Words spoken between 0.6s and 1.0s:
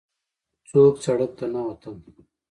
څوک